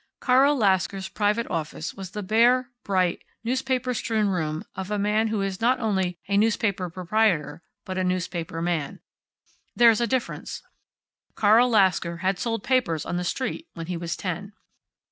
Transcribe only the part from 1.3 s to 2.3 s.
office was the